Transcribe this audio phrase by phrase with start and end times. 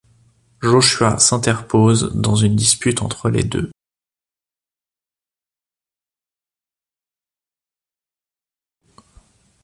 [0.63, 3.69] Joshua s'interpose dans une dispute entre les deux.